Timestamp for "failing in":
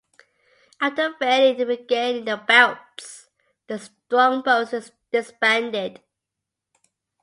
1.19-1.67